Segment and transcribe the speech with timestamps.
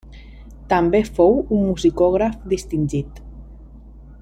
[0.71, 3.23] També fou un musicògraf distingit.